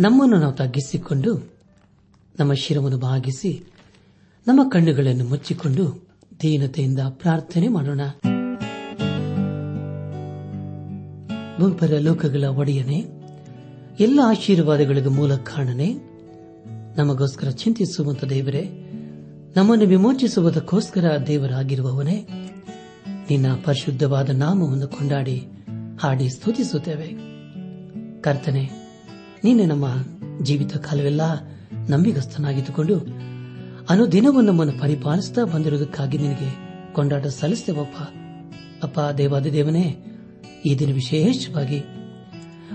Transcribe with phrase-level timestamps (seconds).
[0.00, 1.52] ನಮ್ಮನ್ನು ನಾವು ತಗ್ಗಿಸಿಕೊಂಡು,
[2.40, 3.64] ನಮ್ಮ ಶಿರವನ್ನು ಭಾಗಿಸಿ
[4.46, 6.08] ನಮ್ಮ ಕಣ್ಣುಗಳನ್ನು ಮುಚ್ಚಿಕೊಂಡು
[6.42, 8.00] ದೀನತೆಯಿಂದ ಪ್ರಾರ್ಥನೆ ಮಾಡೋಣ.
[11.58, 13.04] ಭೂಪರ ಲೋಕಗಳ ಒಡೆಯನೆ,
[14.00, 15.94] ಎಲ್ಲ ಆಶೀರ್ವಾದಗಳಿಗೂ ಮೂಲ ಕಾರಣನೆ,
[16.96, 18.64] ನಮಗೋಸ್ಕರ ಚಿಂತಿಸುವಂತ ದೇವರೇ,
[19.56, 22.28] ನಮ್ಮನ್ನು ವಿಮೋಚಿಸುವುದಕ್ಕೋಸ್ಕರ ದೇವರಾಗಿರುವವನೇ,
[23.08, 25.46] ನಿನ್ನ ಪರಿಶುದ್ಧವಾದ ನಾಮವನ್ನು ಕೊಂಡಾಡಿ
[26.02, 27.06] ಹಾಡಿ ಸ್ತುತಿಸುತ್ತೇವೆ.
[28.20, 28.89] ಕರ್ತನೆ
[29.44, 29.86] ನೀನೆ ನಮ್ಮ
[30.42, 31.20] ಜೀವಿತ ಕಾಲವೆಲ್ಲ
[31.90, 32.98] ನಂಬಿಗಸ್ತನಾಗಿದ್ದುಕೊಂಡು
[33.90, 36.48] ಅನುದಿನವೂ ನಮ್ಮನ್ನು ಪರಿಪಾಲಿಸುತ್ತಾ ಬಂದಿರುವುದಕ್ಕಾಗಿ ನಿನಗೆ
[36.92, 37.96] ಕೊಂಡಾಟ ಸಲ್ಲಿಸ್ತೇವಪ್ಪ
[38.82, 39.00] ಅಪ್ಪ.
[39.18, 40.04] ದೇವಾದಿ ದೇವನೇ,
[40.64, 41.80] ಈ ದಿನ ವಿಶೇಷವಾಗಿ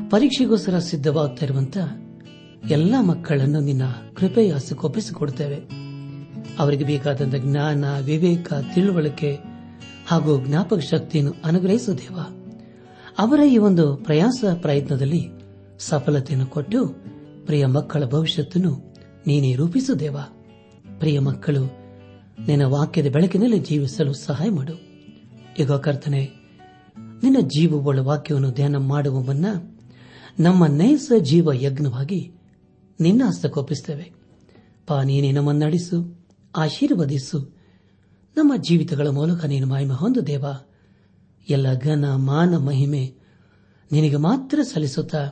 [0.10, 1.78] ಪರೀಕ್ಷೆಗೋಸ್ಕರ ಸಿದ್ಧವಾಗ್ತಾ ಇರುವಂತ
[2.70, 3.82] ಎಲ್ಲ ಮಕ್ಕಳನ್ನು ನಿನ್ನ
[4.16, 5.56] ಕೃಪೆಯ ಒಪ್ಪಿಸಿಕೊಡುತ್ತೇವೆ
[6.60, 9.38] ಅವರಿಗೆ ಬೇಕಾದಂತಹ ಜ್ಞಾನ, ವಿವೇಕ, ತಿಳುವಳಿಕೆ
[10.08, 12.18] ಹಾಗೂ ಜ್ಞಾಪಕ ಶಕ್ತಿಯನ್ನು ಅನುಗ್ರಹಿಸು ದೇವ.
[13.20, 15.35] ಅವರ ಈ ಒಂದು ಪ್ರಯಾಸ ಪ್ರಯತ್ನದಲ್ಲಿ
[15.80, 16.88] ಸಫಲತೆಯನ್ನು ಕೊಟ್ಟು
[17.46, 18.94] ಪ್ರಿಯ ಮಕ್ಕಳ ಭವಿಷ್ಯತ್ತನ್ನು
[19.28, 20.18] ನೀನೇ ರೂಪಿಸು ದೇವ.
[21.00, 21.66] ಪ್ರಿಯ ಮಕ್ಕಳು,
[22.48, 24.74] ನಿನ್ನ ವಾಕ್ಯದ ಬೆಳಕಿನಲ್ಲಿ ಜೀವಿಸಲು ಸಹಾಯ ಮಾಡು.
[25.60, 26.32] ಈಗ ಕರ್ತನೆ,
[26.98, 29.46] ನಿನ್ನ ಜೀವವುಳ್ಳ ವಾಕ್ಯವನ್ನು ಧ್ಯಾನ ಮಾಡುವ ಮುನ್ನ
[30.40, 32.32] ನಮ್ಮ ನೈಸ ಜೀವ ಯಜ್ಞವಾಗಿ
[33.00, 34.14] ನಿನ್ನ ಹಸ್ತಕೋಪಿಸುತ್ತೇವೆ
[34.88, 37.58] ಪಾ, ನೀನೇ ನಮ್ಮನ್ನು ನಡೆಸು, ಆಶೀರ್ವದಿಸು.
[38.38, 40.46] ನಮ್ಮ ಜೀವಿತಗಳ ಮೂಲಕ ನೀನು ಮಹಿಮೆ ಹೊಂದು ದೇವ.
[41.50, 43.16] ಎಲ್ಲ ಘನ, ಮಾನ, ಮಹಿಮೆ
[43.92, 45.32] ನಿನಗೆ ಮಾತ್ರ ಸಲ್ಲಿಸುತ್ತಾ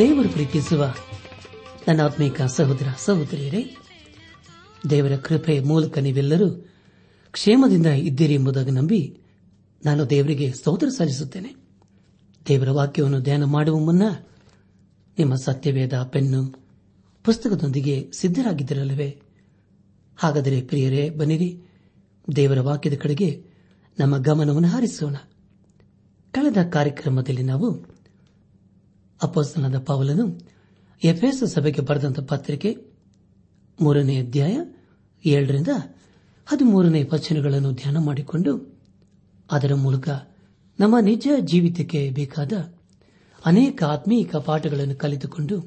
[0.00, 0.94] ದೇವರು ಪ್ರೀತಿಸುವ
[1.88, 3.76] ನನ್ನ ಆತ್ಮೀಕ ಸಹೋದರ, ಸಹೋದರಿಯರೇ,
[4.90, 6.50] ದೇವರ ಕೃಪೆ ಮೂಲಕ ನೀವೆಲ್ಲರೂ
[7.32, 9.20] ಕ್ಷೇಮದಿಂದ ಇದ್ದೀರಿ ಎಂಬುದಾಗಿ ನಂಬಿ
[9.84, 11.54] ನಾನು ದೇವರಿಗೆ ಸ್ತೋತ್ರ ಸಲ್ಲಿಸುತ್ತೇನೆ.
[12.48, 14.02] ದೇವರ ವಾಕ್ಯವನ್ನು ಧ್ಯಾನ ಮಾಡುವ ಮುನ್ನ
[15.18, 16.66] ನಿಮ್ಮ ಸತ್ಯವೇದ ಪೆನ್ನು
[17.24, 19.22] ಪುಸ್ತಕದೊಂದಿಗೆ ಸಿದ್ದರಾಗಿದ್ದಿರಲ್ಲವೇ
[20.16, 21.60] ಹಾಗಾದರೆ ಪ್ರಿಯರೇ, ಬನ್ನಿರಿ.
[22.36, 23.44] ದೇವರ ವಾಕ್ಯದ ಕಡೆಗೆ
[23.98, 25.16] ನಮ್ಮ ಗಮನವನ್ನು ಹಾರಿಸೋಣ.
[26.32, 27.89] ಕಳೆದ ಕಾರ್ಯಕ್ರಮದಲ್ಲಿ ನಾವು
[29.22, 30.40] ಅಪೋಸ್ತನದ ಪಾವಲನು
[31.04, 32.76] ಎಫ್ಎಸ್ ಸಭೆಗೆ ಬರೆದಂತ ಪತ್ರಿಕೆ
[33.80, 34.56] ಮೂರನೇ ಅಧ್ಯಾಯ
[35.26, 35.68] ಏಳರಿಂದ
[36.46, 38.78] ಹದಿಮೂರನೇ ವಚನಗಳನ್ನು ಧ್ಯಾನ ಮಾಡಿಕೊಂಡು
[39.50, 40.08] ಅದರ ಮೂಲಕ
[40.80, 42.52] ನಮ್ಮ ನಿಜ ಜೀವಿತಕ್ಕೆ ಬೇಕಾದ
[43.44, 45.60] ಅನೇಕ ಆತ್ಮೀಕ ಪಾಠಗಳನ್ನು ಕಲಿತುಕೊಂಡು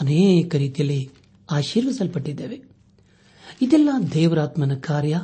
[0.00, 1.10] ಅನೇಕ ರೀತಿಯಲ್ಲಿ
[1.50, 2.62] ಆಶೀರ್ವಿಸಲ್ಪಟ್ಟಿದ್ದೇವೆ.
[3.62, 5.20] ಇದೆಲ್ಲ ದೇವರಾತ್ಮನ ಕಾರ್ಯ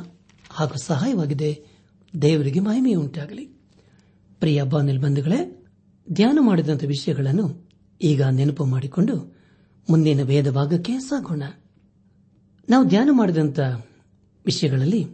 [0.49, 1.65] ಹಾಗೂ ಸಹಾಯವಾಗಿದೆ.
[2.21, 3.45] ದೇವರಿಗೆ ಮಹಿಮೆಯುಂಟಾಗಲಿ.
[4.39, 5.58] ಪ್ರಿಯ ಬಾನಿಲ್ ಬಂಧುಗಳೇ
[6.11, 7.69] ಧ್ಯಾನ ಮಾಡಿದಂಥ ವಿಷಯಗಳನ್ನು
[8.01, 9.37] ಈಗ ನೆನಪು ಮಾಡಿಕೊಂಡು
[9.89, 11.43] ಮುಂದಿನ ವೇದ ಭಾಗಕ್ಕೆ ಸಾಗೋಣ.
[12.69, 13.59] ನಾವು ಧ್ಯಾನ ಮಾಡಿದಂಥ
[14.45, 15.07] ವಿಷಯಗಳಲ್ಲಿ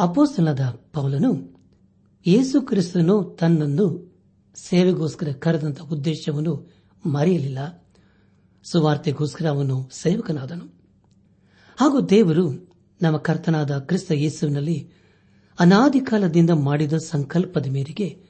[0.00, 0.60] ಅಪೋಸ್ತನದ
[0.92, 1.60] ಪೌಲನು
[2.26, 4.16] ಯೇಸು ಕ್ರಿಸ್ತನು ತನ್ನನ್ನು
[4.54, 6.72] ಸೇವೆಗೋಸ್ಕರ ಕರೆದಂಥ ಉದ್ದೇಶವನ್ನು
[7.06, 7.88] ಮರೆಯಲಿಲ್ಲ.
[8.64, 10.64] ಸುವಾರ್ತೆಗೋಸ್ಕರ ಅವನು ಸೇವಕನಾದನು.
[11.76, 14.90] ಹಾಗೂ ದೇವರು ನಮ್ಮ ಕರ್ತನಾದ ಕ್ರಿಸ್ತ ಯೇಸುವಿನಲ್ಲಿ
[15.60, 18.29] ಅನಾದಿ ಕಾಲದಿಂದ ಮಾಡಿದ ಸಂಕಲ್ಪದ ಮೇರೆಗೆ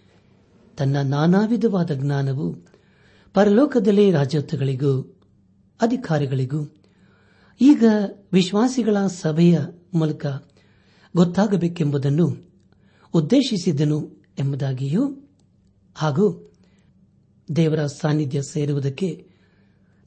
[0.76, 2.46] ತನ್ನ ನಾನಾ ವಿಧವಾದ ಜ್ಞಾನವು
[3.34, 5.16] ಪರಲೋಕದಲ್ಲಿ ರಾಜತ್ವಗಳಿಗೂ
[5.80, 6.60] ಅಧಿಕಾರಿಗಳಿಗೂ,
[7.60, 7.84] ಈಗ
[8.32, 9.58] ವಿಶ್ವಾಸಿಗಳ ಸಭೆಯ
[9.94, 10.26] ಮೂಲಕ
[11.16, 12.26] ಗೊತ್ತಾಗಬೇಕೆಂಬುದನ್ನು
[13.14, 13.98] ಉದ್ದೇಶಿಸಿದ್ದನು
[14.38, 15.04] ಎಂಬುದಾಗಿಯೂ,
[15.94, 16.52] ಹಾಗೂ
[17.56, 19.26] ದೇವರ ಸಾನ್ನಿಧ್ಯ ಸೇರುವುದಕ್ಕೆ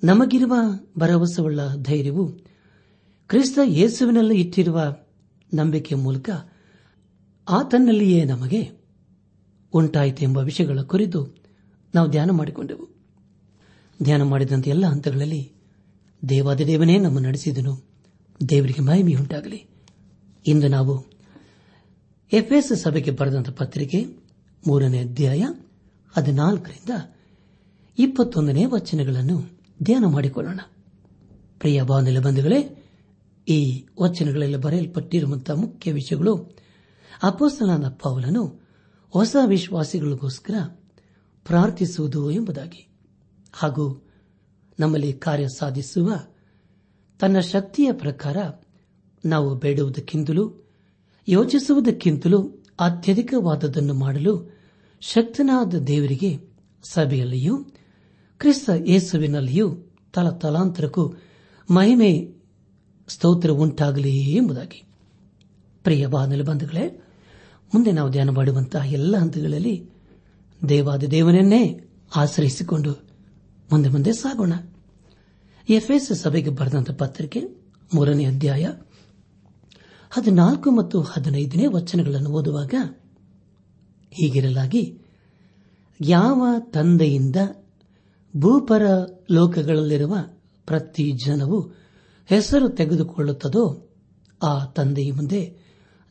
[0.04, 0.54] ನಮಗಿರುವ
[0.98, 2.28] ಭರವಸೆಯುಳ್ಳ ಧೈರ್ಯವು
[3.28, 4.96] ಕ್ರಿಸ್ತ ಯೇಸುವಿನಲ್ಲಿ ಇಟ್ಟಿರುವ
[5.54, 6.30] ನಂಬಿಕೆಯ ಮೂಲಕ
[7.50, 8.83] ಆತನಲ್ಲಿಯೇ ನಮಗೆ
[9.74, 11.44] ಉಂಟಾಯಿತು ಎಂಬ ವಿಷಯಗಳ ಕುರಿತು
[11.96, 12.90] ನಾವು ಧ್ಯಾನ ಮಾಡಿಕೊಂಡೆವು.
[14.04, 15.52] ಧ್ಯಾನ ಮಾಡಿದಂತೆ ಎಲ್ಲ ಹಂತಗಳಲ್ಲಿ
[16.30, 17.84] ದೇವಾದಿದೇವನೇ ನಮ್ಮ ನಡೆಸಿದನು.
[18.50, 19.68] ದೇವರಿಗೆ ಮಹಿಮೆಯುಂಟಾಗಲಿ
[20.48, 21.06] ಇಂದು ನಾವು
[22.34, 24.06] ಎಫ್ಎಸ್ ಸಭೆಗೆ ಬರೆದಂತ ಪತ್ರಿಕೆ
[24.68, 25.44] ಮೂರನೇ ಅಧ್ಯಾಯ
[26.18, 27.16] ಹದಿನಾಲ್ಕರಿಂದ
[28.00, 30.60] ಇಪ್ಪತ್ತೊಂದನೇ ವಚನಗಳನ್ನು ಧ್ಯಾನ ಮಾಡಿಕೊಳ್ಳೋಣ.
[31.60, 32.84] ಪ್ರಿಯ ಬಾಂಧವ್ಯ ಬಂಧುಗಳೇ,
[33.48, 36.58] ಈ ವಚನಗಳಲ್ಲಿ ಬರೆಯಲ್ಪಟ್ಟಿರುವಂತಹ ಮುಖ್ಯ ವಿಷಯಗಳು
[37.24, 38.63] ಅಪೋಸ್ತನಾದ ಪೌಲನು
[39.14, 40.54] ಹೊಸ ವಿಶ್ವಾಸಿಗಳಿಗೋಸ್ಕರ
[41.46, 42.88] ಪ್ರಾರ್ಥಿಸುವುದು ಎಂಬುದಾಗಿ.
[43.54, 44.08] ಹಾಗೂ
[44.80, 46.14] ನಮ್ಮಲ್ಲಿ ಕಾರ್ಯ ಸಾಧಿಸುವ
[47.20, 48.38] ತನ್ನ ಶಕ್ತಿಯ ಪ್ರಕಾರ
[49.26, 50.70] ನಾವು ಬೇಡುವುದಕ್ಕಿಂತಲೂ,
[51.28, 54.58] ಯೋಚಿಸುವುದಕ್ಕಿಂತಲೂ ಅತ್ಯಧಿಕವಾದದನ್ನು ಮಾಡಲು
[55.02, 56.40] ಶಕ್ತನಾದ ದೇವರಿಗೆ
[56.84, 57.58] ಸಭೆಯಲ್ಲಿಯೂ,
[58.38, 59.76] ಕ್ರಿಸ್ತ ಯೇಸುವಿನಲ್ಲಿಯೂ
[60.14, 61.14] ತಲತಲಾಂತರಕ್ಕೂ
[61.72, 62.36] ಮಹಿಮೆ,
[63.08, 64.84] ಸ್ತೋತ್ರ ಉಂಟಾಗಲಿ ಎಂಬುದಾಗಿ.
[65.84, 67.00] ಪ್ರಿಯ ಬಾನಲು ಬಂಧುಗಳೇ
[67.74, 69.90] ಮುಂದೆ ನಾವು ಧ್ಯಾನ ಮಾಡುವಂತಹ ಎಲ್ಲ ಹಂತಗಳಲ್ಲಿ
[70.70, 71.82] ದೇವಾದ ದೇವನನ್ನೇ
[72.16, 72.92] ಆಶ್ರಯಿಸಿಕೊಂಡು
[73.72, 74.54] ಮುಂದೆ ಮುಂದೆ ಸಾಗೋಣ.
[75.70, 77.40] ಎಫ್ಎಸ್ ಸಭೆಗೆ ಬರೆದಂತ ಪತ್ರಿಕೆ
[77.96, 78.70] ಮೂರನೇ ಅಧ್ಯಾಯ
[80.10, 82.74] ಹದಿನಾಲ್ಕು ಮತ್ತು ಹದಿನೈದನೇ ವಚನಗಳನ್ನು ಓದುವಾಗ
[84.12, 85.02] ಹೀಗಿರಲಾಗಿ,
[86.02, 87.36] ಯಾವ ತಂದೆಯಿಂದ
[88.38, 88.82] ಭೂಪರ
[89.32, 90.18] ಲೋಕಗಳಲ್ಲಿರುವ
[90.66, 91.72] ಪ್ರತಿ ಜನವು
[92.26, 93.90] ಹೆಸರು ತೆಗೆದುಕೊಳ್ಳುತ್ತದೋ
[94.44, 95.63] ಆ ತಂದೆಯ ಮುಂದೆ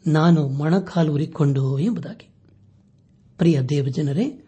[0.06, 2.28] ನಾನು ಮೊಣಕಾಲೂರಿಕೊಂಡು ಎಂಬುದಾಗಿ.
[3.38, 4.44] ಪ್ರಿಯ ದೇವಜನರೇ,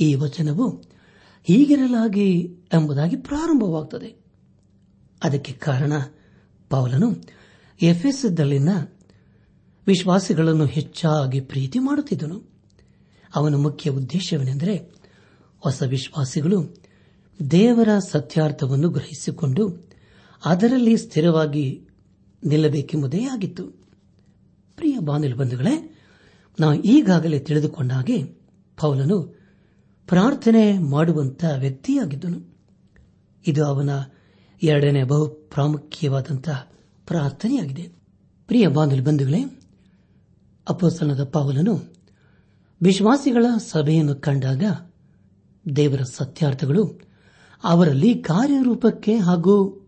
[0.00, 0.82] ಈ ವಚನವು
[1.44, 4.20] ಹೀಗಿರಲಾಗಿ ಎಂಬುದಾಗಿ ಪ್ರಾರಂಭವಾಗುತ್ತದೆ
[5.24, 5.92] ಅದಕ್ಕೆ ಕಾರಣ
[6.70, 7.16] ಪೌಲನು
[7.82, 8.68] ಎಫ್ಎಸ್ದಲ್ಲಿನ
[9.86, 12.42] ವಿಶ್ವಾಸಿಗಳನ್ನು ಹೆಚ್ಚಾಗಿ ಪ್ರೀತಿ ಮಾಡುತ್ತಿದ್ದನು.
[13.34, 14.94] ಅವನ ಮುಖ್ಯ ಉದ್ದೇಶವೇನೆಂದರೆ
[15.58, 16.76] ಹೊಸ ವಿಶ್ವಾಸಿಗಳು
[17.50, 19.90] ದೇವರ ಸತ್ಯಾರ್ಥವನ್ನು ಗ್ರಹಿಸಿಕೊಂಡು
[20.44, 21.88] ಅದರಲ್ಲಿ ಸ್ಥಿರವಾಗಿ
[22.44, 23.79] ನಿಲ್ಲಬೇಕೆಂಬುದೇ ಆಗಿತ್ತು.
[24.80, 25.98] ಪ್ರಿಯ ಬಾಂಧವ ಬಂಧುಗಳೇ,
[26.60, 28.24] ನಾವು ಈಗಾಗಲೇ ತಿಳಿದುಕೊಂಡ ಹಾಗೆ
[28.80, 29.22] ಪೌಲನು
[30.08, 32.56] ಪ್ರಾರ್ಥನೆ ಮಾಡುವಂತಹ ವ್ಯಕ್ತಿಯಾಗಿದ್ದನು.
[33.46, 33.90] ಇದು ಅವನ
[34.62, 36.72] ಎರಡನೇ ಬಹು ಪ್ರಾಮುಖ್ಯವಾದಂತಹ
[37.06, 37.82] ಪ್ರಾರ್ಥನೆಯಾಗಿದೆ.
[38.46, 39.42] ಪ್ರಿಯ ಬಾಂಧವ ಬಂಧುಗಳೇ
[40.68, 41.94] ಅಪೋಸ್ತನದ ಪೌಲನು
[42.82, 44.64] ವಿಶ್ವಾಸಿಗಳ ಸಭೆಯನ್ನು ಕಂಡಾಗ
[45.76, 47.00] ದೇವರ ಸತ್ಯಾರ್ಥಗಳು
[47.64, 49.86] ಅವರಲ್ಲಿ ಕಾರ್ಯರೂಪಕ್ಕೆ ಹಾಗೂ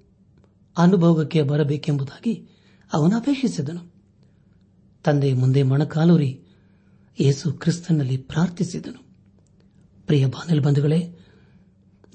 [0.78, 2.48] ಅನುಭವಕ್ಕೆ ಬರಬೇಕೆಂಬುದಾಗಿ
[2.92, 3.91] ಅವನು ಅಪೇಕ್ಷಿಸಿದನು.
[5.04, 6.40] ತಂದೆ ಮುಂದೆ ಮೊಣಕಾಲೂರಿ
[7.20, 9.02] ಯೇಸು ಕ್ರಿಸ್ತನಲ್ಲಿ ಪ್ರಾರ್ಥಿಸಿದನು.
[10.06, 11.18] ಪ್ರಿಯ ಬಾನಲ್ ಬಂಧುಗಳೇ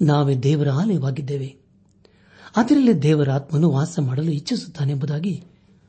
[0.02, 1.56] ನಾವೇ ದೇವರ ಆಲಯವಾಗಿದ್ದೇವೆ.
[2.56, 5.44] ಅದರಲ್ಲಿ ದೇವರ ಆತ್ಮನು ವಾಸ ಮಾಡಲು ಇಚ್ಛಿಸುತ್ತಾನೆಂಬುದಾಗಿ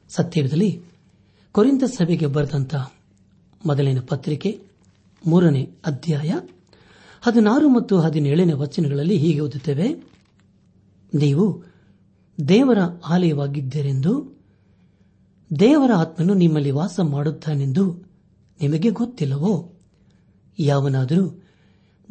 [0.09, 0.81] ಸತ್ಯದಲ್ಲಿ
[1.51, 2.93] ಕೊರಿಂದ ಸಭೆಗೆ ಬರೆದಂತಹ
[3.65, 4.61] ಮೊದಲಿನ ಪತ್ರಿಕೆ
[5.27, 6.33] ಮೂರನೇ ಅಧ್ಯಾಯ
[7.21, 9.93] ಹದಿನಾರು ಮತ್ತು ಹದಿನೇಳನೇ ವಚನಗಳಲ್ಲಿ ಹೀಗೆ ಓದುತ್ತೇವೆ.
[11.13, 11.63] ನೀವು
[12.47, 14.38] ದೇವರ ಆಲಯವಾಗಿದ್ದೀರೆಂದು
[15.59, 17.93] ದೇವರ ಆತ್ಮನು ನಿಮ್ಮಲ್ಲಿ ವಾಸ ಮಾಡುತ್ತಾನೆಂದು
[18.61, 19.73] ನಿಮಗೆ ಗೊತ್ತಿಲ್ಲವೋ?
[20.59, 21.43] ಯಾವನಾದರೂ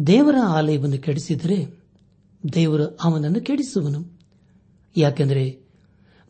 [0.07, 1.85] ದೇವರ ಆಲಯವನ್ನು ಕೆಡಿಸಿದರೆ
[2.55, 4.19] ದೇವರು ಅವನನ್ನು ಕೆಡಿಸುವನು.
[4.97, 5.61] ಯಾಕೆಂದರೆ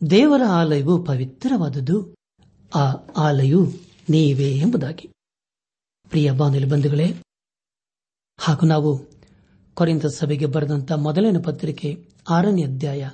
[0.09, 2.15] ದೇವರ ಆಲಯವು ಪವಿತ್ರವಾದದ್ದು,
[2.75, 3.65] ಆ ಆಲಯವು
[4.09, 5.09] ನೀವೇ ಎಂಬುದಾಗಿ.
[6.09, 7.15] ಪ್ರಿಯ ಬಾಂಧವ ಬಂಧುಗಳೇ,
[8.39, 9.05] ಹಾಗೂ ನಾವು
[9.73, 13.09] ಕೊರೆಂತ ಸಭೆಗೆ ಬರೆದಂತಹ ಮೊದಲನೇ ಪತ್ರಿಕೆ ಆರನೇ ಅಧ್ಯಾಯ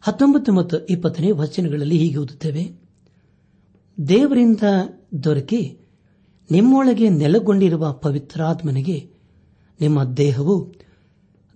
[0.00, 2.79] ಹತ್ತೊಂಬತ್ತು ಮತ್ತು ಇಪ್ಪತ್ತನೇ ವಚನಗಳಲ್ಲಿ ಹೀಗೆ ಓದುತ್ತೇವೆ.
[4.08, 4.62] ದೇವರಿಂದ
[5.24, 5.78] ದೊರಕಿ
[6.50, 9.10] ನಿಮ್ಮೊಳಗೆ ನೆಲೆಗೊಂಡಿರುವ ಪವಿತ್ರಾತ್ಮನಿಗೆ
[9.80, 10.72] ನಿಮ್ಮ ದೇಹವು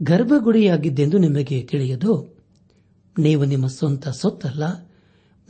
[0.02, 2.38] ಗರ್ಭಗುಡಿಯಾಗಿದ್ದೆಂದು ನಿಮಗೆ ತಿಳಿಯದು.
[3.18, 4.92] ನೀವು ನಿಮ್ಮ ಸ್ವಂತ ಸೊತ್ತಲ್ಲ,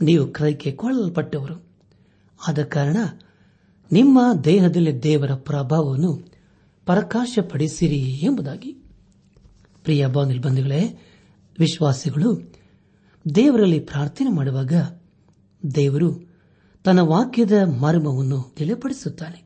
[0.01, 1.65] ನೀವು ಕ್ರಯಕ್ಕೆ ಕೊಳ್ಳಲ್ಪಟ್ಟವರು
[2.47, 2.97] ಆದ ಕಾರಣ
[3.91, 6.13] ನಿಮ್ಮ ದೇಹದಲ್ಲಿ ದೇವರ ಪ್ರಭಾವವನ್ನು
[6.85, 8.71] ಪ್ರಕಾಶಪಡಿಸಿರಿ ಎಂಬುದಾಗಿ.
[9.83, 10.99] ಪ್ರಿಯ ಬಂಧುಗಳೇ,
[11.59, 12.53] ವಿಶ್ವಾಸಿಗಳು,
[13.35, 14.73] ದೇವರಲ್ಲಿ ಪ್ರಾರ್ಥನೆ ಮಾಡುವಾಗ
[15.75, 16.24] ದೇವರು
[16.85, 17.51] ತನ್ನ ವಾಕ್ಯದ
[17.81, 19.43] ಮರ್ಮವನ್ನು ತಿಳಿಪಡಿಸುತ್ತಾನೆ.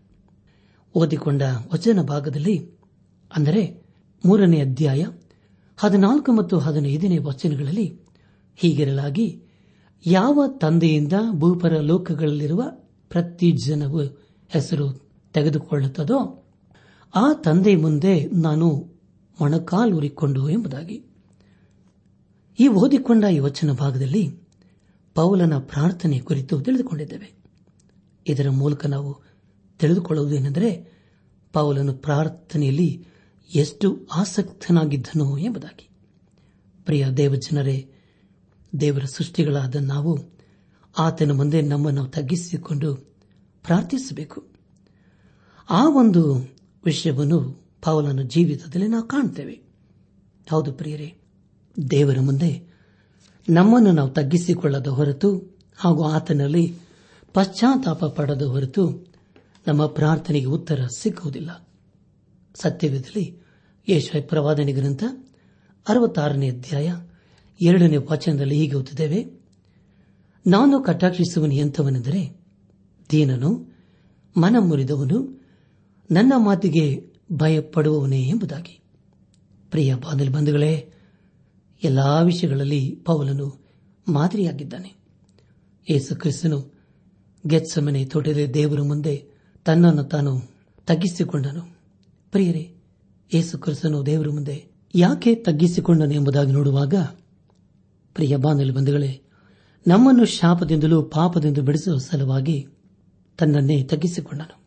[0.95, 1.41] ಓದಿಕೊಂಡ
[1.73, 2.71] ವಚನ ಭಾಗದಲ್ಲಿ,
[3.35, 3.83] ಅಂದರೆ
[4.25, 5.05] ಮೂರನೇ ಅಧ್ಯಾಯ
[5.77, 7.99] ಹದಿನಾಲ್ಕು ಮತ್ತು ಹದಿನೈದನೇ ವಚನಗಳಲ್ಲಿ
[8.55, 9.43] ಹೀಗಿರಲಾಗಿ,
[10.05, 12.63] ಯಾವ ತಂದೆಯಿಂದ ಭೂಪರ ಲೋಕಗಳಲ್ಲಿರುವ
[13.09, 14.01] ಪ್ರತಿ ಜನವು
[14.49, 16.47] ಹೆಸರು ತೆಗೆದುಕೊಳ್ಳುತ್ತದೋ,
[17.15, 18.67] ಆ ತಂದೆ ಮುಂದೆ ನಾನು
[19.41, 21.03] ಮೊಣಕಾಲೂರಿಕೊಂಡು ಎಂಬುದಾಗಿ.
[22.59, 24.48] ಈ ಓದಿಕೊಂಡ ಈ ವಚನ ಭಾಗದಲ್ಲಿ
[25.19, 27.33] ಪೌಲನ ಪ್ರಾರ್ಥನೆ ಕುರಿತು ತಿಳಿದುಕೊಂಡಿದ್ದೇವೆ.
[28.27, 29.21] ಇದರ ಮೂಲಕ ನಾವು
[29.79, 30.93] ತಿಳಿದುಕೊಳ್ಳುವುದೇನೆಂದರೆ
[31.53, 33.07] ಪೌಲನು ಪ್ರಾರ್ಥನೆಯಲ್ಲಿ
[33.55, 35.89] ಎಷ್ಟು ಆಸಕ್ತನಾಗಿದ್ದನು ಎಂಬುದಾಗಿ.
[36.85, 37.91] ಪ್ರಿಯ ದೇವಜನರೇ,
[38.79, 40.19] ದೇವರ ಸೃಷ್ಟಿಗಳಾದ ನಾವು
[40.97, 42.95] ಆತನ ಮುಂದೆ ನಮ್ಮನ್ನು ತಗ್ಗಿಸಿಕೊಂಡು
[43.63, 44.47] ಪ್ರಾರ್ಥಿಸಬೇಕು.
[45.69, 46.49] ಆ ಒಂದು
[46.85, 49.61] ವಿಷಯವನ್ನು ಪೌಲನ ಜೀವಿತದಲ್ಲಿ ನಾವು ಕಾಣುತ್ತೇವೆ
[50.49, 51.17] ಹೌದು ಪ್ರಿಯರೇ,
[51.91, 52.68] ದೇವರ ಮುಂದೆ
[53.49, 56.75] ನಮ್ಮನ್ನು ನಾವು ತಗ್ಗಿಸಿಕೊಳ್ಳದ ಹೊರತು ಹಾಗೂ ಆತನಲ್ಲಿ
[57.33, 59.13] ಪಶ್ಚಾತ್ತಾಪ ಪಡದ ಹೊರತು
[59.67, 61.67] ನಮ್ಮ ಪ್ರಾರ್ಥನೆಗೆ ಉತ್ತರ ಸಿಕ್ಕುವುದಿಲ್ಲ
[62.55, 63.39] ಸತ್ಯವೇದಲ್ಲಿ
[63.89, 65.03] ಯೇಷ ಪ್ರವಾದನೆ ಗ್ರಂಥ
[65.89, 66.93] ಅರವತ್ತಾರನೇ ಅಧ್ಯಾಯ
[67.61, 69.25] ಎರಡನೇ ವಚನದಲ್ಲಿ ಹೀಗೆ ಓದುತ್ತೇವೆ.
[70.47, 72.41] ನಾನು ಕಟಾಕ್ಷಿಸುವನು ಎಂಥವನೆಂದರೆ
[73.11, 73.79] ದೀನನು
[74.37, 75.45] ಮನ ಮುರಿದವನು
[76.11, 78.81] ನನ್ನ ಮಾತಿಗೆ ಭಯಪಡುವವನೇ ಎಂಬುದಾಗಿ.
[79.71, 80.93] ಪ್ರಿಯ ಬಾದಲ್ ಬಂಧುಗಳೇ
[81.83, 83.65] ಎಲ್ಲಾ ವಿಷಯಗಳಲ್ಲಿ ಪೌಲನು
[84.07, 84.95] ಮಾದರಿಯಾಗಿದ್ದಾನೆ.
[85.89, 86.79] ಯೇಸು ಕ್ರಿಸ್ತನು
[87.47, 88.09] ಗೆತ್ಸಮನೆ
[88.53, 89.25] ದೇವರ ಮುಂದೆ
[89.65, 90.39] ತನ್ನನ್ನು ತಾನು
[90.85, 91.77] ತಗ್ಗಿಸಿಕೊಂಡನು.
[92.31, 92.75] ಪ್ರಿಯರೇ,
[93.33, 96.93] ಯೇಸು ಕ್ರಿಸ್ತನು ದೇವರ ಮುಂದೆ ಯಾಕೆ ತಗ್ಗಿಸಿಕೊಂಡನು ಎಂಬುದಾಗಿ ನೋಡುವಾಗ,
[98.13, 99.21] ಪ್ರಿಯ ಬಾನಲಿ ಬಂಧುಗಳೇ,
[99.87, 102.67] ನಮ್ಮನ್ನು ಶಾಪದಿಂದಲೂ ಪಾಪದಿಂದ ಬಿಡಿಸುವ ಸಲುವಾಗಿ
[103.37, 104.59] ತನ್ನನ್ನೇ ತಗ್ಗಿಸಿಕೊಂಡನು.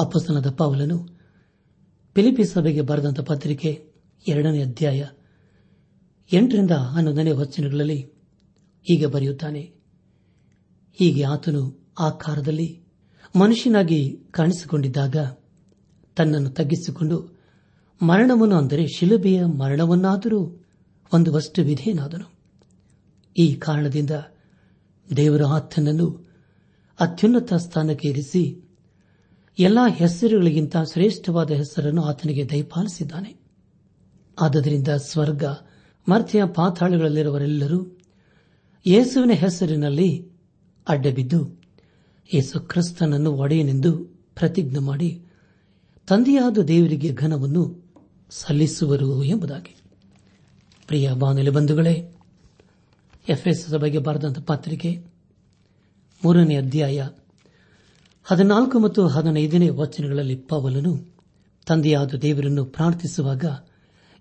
[0.00, 1.08] ಅಪ್ಪಸ್ತನದ ಪಾವಲನು
[2.14, 3.92] ಫಿಲಿಪಿ ಸಭೆಗೆ ಬರೆದಂತ ಪತ್ರಿಕೆ
[4.28, 5.04] ಎರಡನೇ ಅಧ್ಯಾಯ
[6.32, 8.02] ಎಂಟರಿಂದ ಹನ್ನೊಂದನೇ ವಚನಗಳಲ್ಲಿ
[8.82, 9.72] ಹೀಗೆ ಬರೆಯುತ್ತಾನೆ.
[10.92, 12.82] ಹೀಗೆ ಆತನು ಆ ಕಾರದಲ್ಲಿ
[13.36, 15.16] ಮನುಷ್ಯನಾಗಿ ಕಾಣಿಸಿಕೊಂಡಿದ್ದಾಗ
[16.16, 17.38] ತನ್ನನ್ನು ತಗ್ಗಿಸಿಕೊಂಡು
[18.02, 20.44] ಮರಣವನ್ನು ಅಂದರೆ ಶಿಲುಬೆಯ ಮರಣವನ್ನಾದರೂ
[21.10, 22.32] ಹೊಂದುವಷ್ಟು ವಿಧೇಯನಾದನು.
[23.38, 24.10] ಈ ಕಾರಣದಿಂದ
[25.16, 26.32] ದೇವರ ಆತನನ್ನು
[27.00, 28.72] ಅತ್ಯುನ್ನತ ಸ್ಥಾನಕ್ಕೆ ಇರಿಸಿ
[29.58, 33.36] ಎಲ್ಲಾ ಹೆಸರುಗಳಿಗಿಂತ ಶ್ರೇಷ್ಠವಾದ ಹೆಸರನ್ನು ಆತನಿಗೆ ದಯಪಾಲಿಸಿದ್ದಾನೆ.
[34.40, 35.44] ಆದ್ದರಿಂದ ಸ್ವರ್ಗ
[36.08, 37.98] ಮರ್ತ್ಯ ಪಾತಾಳಗಳಲ್ಲಿರುವರೆಲ್ಲರೂ
[38.86, 40.30] ಯೇಸುವಿನ ಹೆಸರಿನಲ್ಲಿ
[40.88, 41.58] ಅಡ್ಡಬಿದ್ದು
[42.34, 43.98] ಯೇಸು ಕ್ರಿಸ್ತನನ್ನು ಒಡೆಯನೆಂದು
[44.34, 45.22] ಪ್ರತಿಜ್ಞೆ ಮಾಡಿ
[46.08, 47.82] ತಂದೆಯಾದ ದೇವರಿಗೆ ಘನವನ್ನು
[48.30, 49.74] ಸಲ್ಲಿಸುವರು ಎಂಬುದಾಗಿ.
[50.86, 52.12] ಪ್ರಿಯ ಬಾನಲಿ ಬಂಧುಗಳೇ
[53.28, 55.04] ಎಫ್ಎಸ್ ಸಭೆಗೆ ಬರೆದಂತ ಪತ್ರಿಕೆ
[56.24, 57.08] ಮೂರನೇ ಅಧ್ಯಾಯ
[58.24, 61.06] ಹದಿನಾಲ್ಕು ಮತ್ತು ಹದಿನೈದನೇ ವಚನಗಳಲ್ಲಿ ಪವಲನು
[61.66, 63.44] ತಂದೆಯಾದ ದೇವರನ್ನು ಪ್ರಾರ್ಥಿಸುವಾಗ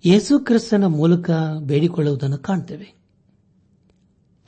[0.05, 1.29] ಯೇಸು ಕ್ರಿಸ್ತನ ಮೂಲಕ
[1.60, 2.96] ಬೇಡಿಕೊಳ್ಳುವುದನ್ನು ಕಾಣುತ್ತೇವೆ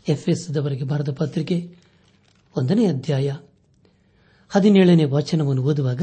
[0.09, 1.75] ಎಫ್ಎಸ್ದವರೆಗೆ ಬರೆದ ಪತ್ರಿಕೆ
[2.57, 3.35] ಒಂದನೇ ಅಧ್ಯಾಯ
[4.49, 6.01] ಹದಿನೇಳನೇ ವಚನವನ್ನು ಓದುವಾಗ,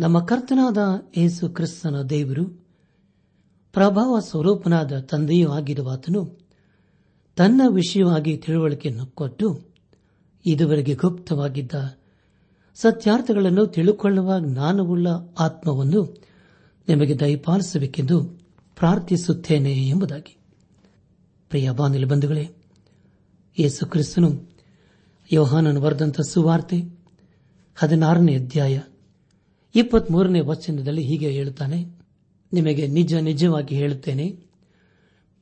[0.00, 0.78] ನಮ್ಮ ಕರ್ತನಾದ
[1.16, 2.44] ಯೇಸು ಕ್ರಿಸ್ತನ ದೇವರು,
[3.72, 6.38] ಪ್ರಭಾವ ಸ್ವರೂಪನಾದ ತಂದೆಯೂ ಆಗಿರುವ ಆತನು
[7.36, 9.60] ತನ್ನ ವಿಷಯವಾಗಿ ತಿಳುವಳಿಕೆಯನ್ನು ಕೊಟ್ಟು
[10.46, 11.74] ಇದುವರೆಗೆ ಗುಪ್ತವಾಗಿದ್ದ
[12.74, 15.06] ಸತ್ಯಾರ್ಥಗಳನ್ನು ತಿಳುಕೊಳ್ಳುವ ಜ್ಞಾನವುಳ್ಳ
[15.38, 16.24] ಆತ್ಮವನ್ನು
[16.88, 18.16] ನಿಮಗೆ ದಯಪಾಲಿಸಬೇಕೆಂದು
[18.76, 20.36] ಪ್ರಾರ್ಥಿಸುತ್ತೇನೆ ಎಂಬುದಾಗಿ.
[21.50, 22.48] ಪ್ರಿಯ ಬಾನಿಲು ಬಂಧುಗಳೇ,
[23.58, 24.30] ಯೇಸು ಕ್ರಿಸ್ತನು
[25.32, 26.78] ಯೋಹಾನನು ಬರೆದಂಥ ಸುವಾರ್ತೆ
[27.76, 28.80] ಹದಿನಾರನೇ ಅಧ್ಯಾಯ
[29.74, 31.78] ಇಪ್ಪತ್ಮೂರನೇ ವಚನದಲ್ಲಿ ಹೀಗೆ ಹೇಳುತ್ತಾನೆ,
[32.52, 34.26] ನಿಮಗೆ ನಿಜ ನಿಜವಾಗಿ ಹೇಳುತ್ತೇನೆ,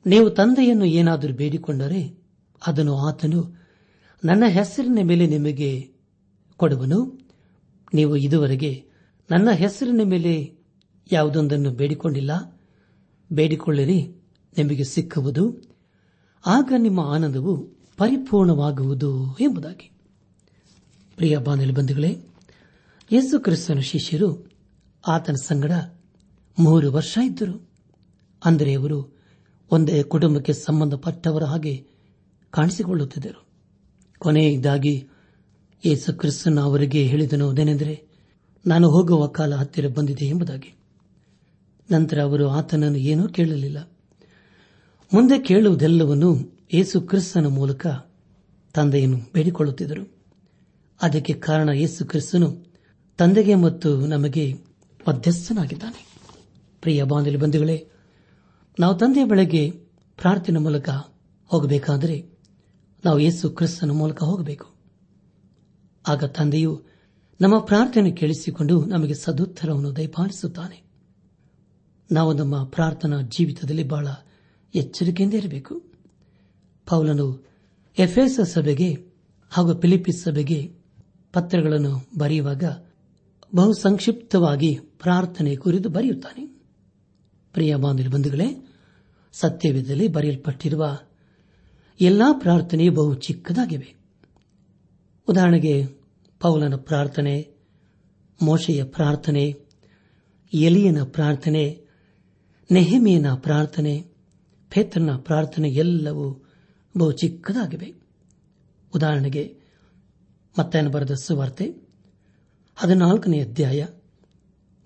[0.05, 2.19] ನೀವು ತಂದೆಯನ್ನು ಏನಾದರೂ ಬೇಡಿಕೊಂಡರೆ
[2.67, 3.41] ಅದನ್ನು ಆತನು
[4.23, 5.91] ನನ್ನ ಹೆಸರಿನ ಮೇಲೆ ನಿಮಗೆ
[6.57, 6.99] ಕೊಡುವನು,
[7.93, 8.85] ನೀವು ಇದುವರೆಗೆ
[9.31, 10.62] ನನ್ನ ಹೆಸರಿನ ಮೇಲೆ
[11.11, 12.61] ಯಾವುದೊಂದನ್ನು ಬೇಡಿಕೊಂಡಿಲ್ಲ.
[13.31, 14.07] ಬೇಡಿಕೊಳ್ಳಿರಿ,
[14.57, 15.61] ನಿಮಗೆ ಸಿಕ್ಕುವುದು.
[16.45, 17.57] ಆಗ ನಿಮ್ಮ ಆನಂದವು
[17.97, 19.91] ಪರಿಪೂರ್ಣವಾಗುವುದು ಎಂಬುದಾಗಿ.
[21.15, 22.17] ಪ್ರಿಯ ಬಾಂಧವೇ
[23.11, 24.51] ಯೇಸು ಕ್ರಿಸ್ತನ ಶಿಷ್ಯರು
[25.07, 25.71] ಆತನ ಸಂಗಡ
[26.59, 27.69] ಮೂರು ವರ್ಷ ಇದ್ದರು.
[28.45, 29.19] ಅಂದರೆ ಅವರು
[29.71, 31.87] ಒಂದೇ ಕುಟುಂಬಕ್ಕೆ ಸಂಬಂಧಪಟ್ಟವರ ಹಾಗೆ
[32.51, 33.45] ಕಾಣಿಸಿಕೊಳ್ಳುತ್ತಿದ್ದರು.
[34.17, 35.07] ಕೊನೆಯದಾಗಿ
[35.85, 38.07] ಯೇಸು ಕ್ರಿಸ್ತನ ಅವರಿಗೆ ಹೇಳಿದನು, ಅದೇನೆಂದರೆ,
[38.67, 40.82] ನಾನು ಹೋಗುವ ಕಾಲ ಹತ್ತಿರ ಬಂದಿದೆ ಎಂಬುದಾಗಿ.
[41.93, 43.91] ನಂತರ ಅವರು ಆತನನ್ನು ಏನೂ ಕೇಳಲಿಲ್ಲ.
[45.13, 46.35] ಮುಂದೆ ಕೇಳುವುದೆಲ್ಲವನ್ನೂ
[46.73, 47.87] ಯೇಸು ಕ್ರಿಸ್ತನ ಮೂಲಕ
[48.73, 50.17] ತಂದೆಯನ್ನು ಬೇಡಿಕೊಳ್ಳುತ್ತಿದ್ದರು.
[51.01, 52.65] ಅದಕ್ಕೆ ಕಾರಣ ಯೇಸು ಕ್ರಿಸ್ತನು
[53.17, 54.53] ತಂದೆಗೆ ಮತ್ತು ನಮಗೆ
[55.07, 56.07] ಮಧ್ಯಸ್ಥನಾಗಿದ್ದಾನೆ.
[56.81, 57.89] ಪ್ರಿಯ ಬಾಂಧವ್ಯ ಬಂಧುಗಳೇ,
[58.79, 59.69] ನಾವು ತಂದೆಯ ಬೆಳಗ್ಗೆ
[60.17, 60.89] ಪ್ರಾರ್ಥನೆ ಮೂಲಕ
[61.45, 62.29] ಹೋಗಬೇಕಾದರೆ
[63.05, 64.73] ನಾವು ಯೇಸು ಕ್ರಿಸ್ತನ ಮೂಲಕ ಹೋಗಬೇಕು.
[66.07, 66.83] ಆಗ ತಂದೆಯು
[67.41, 70.82] ನಮ್ಮ ಪ್ರಾರ್ಥನೆ ಕೇಳಿಸಿಕೊಂಡು ನಮಗೆ ಸದುತ್ತರವನ್ನು ದಯಪಾಲಿಸುತ್ತಾನೆ.
[72.11, 74.07] ನಾವು ನಮ್ಮ ಪ್ರಾರ್ಥನಾ ಜೀವಿತದಲ್ಲಿ ಬಹಳ
[74.75, 75.79] ಎಚ್ಚರಿಕೆಯಿಂದ ಇರಬೇಕು.
[76.89, 77.45] ಪೌಲನು
[77.99, 79.13] ಎಫ್ಎಸ್ ಸಭೆಗೆ
[79.49, 80.73] ಹಾಗೂ ಫಿಲಿಪಿಸ್ ಸಭೆಗೆ
[81.33, 82.63] ಪತ್ರಗಳನ್ನು ಬರೆಯುವಾಗ
[83.55, 86.45] ಬಹು ಸಂಕ್ಷಿಪ್ತವಾಗಿ ಪ್ರಾರ್ಥನೆ ಕುರಿತು ಬರೆಯುತ್ತಾನೆ.
[87.53, 88.67] ಪ್ರಿಯ ಬಾಂಧವ ಬಂಧುಗಳೇ,
[89.31, 90.97] ಸತ್ಯವಿದ್ದಲ್ಲಿ ಬರೆಯಲ್ಪಟ್ಟಿರುವ
[92.01, 93.95] ಎಲ್ಲಾ ಪ್ರಾರ್ಥನೆ ಬಹು ಚಿಕ್ಕದಾಗಿವೆ.
[95.29, 95.85] ಉದಾಹರಣೆಗೆ,
[96.39, 97.53] ಪೌಲನ ಪ್ರಾರ್ಥನೆ,
[98.41, 99.55] ಮೋಶೆಯ ಪ್ರಾರ್ಥನೆ,
[100.53, 101.82] ಎಲಿಯನ ಪ್ರಾರ್ಥನೆ
[102.73, 104.01] ನೆಹಮಿಯನ ಪ್ರಾರ್ಥನೆ,
[104.69, 106.45] ಪೇತ್ರನ ಪ್ರಾರ್ಥನೆ ಎಲ್ಲವೂ
[106.97, 107.93] ಬಹು ಚಿಕ್ಕದಾಗಿವೆ.
[108.95, 109.59] ಉದಾಹರಣೆಗೆ
[110.59, 111.65] ಮತ್ತೇನು ಬರೆದ ಸುವಾರ್ತೆ,
[112.75, 113.85] ಹದಿನಾಲ್ಕನೇ ಅಧ್ಯಾಯ,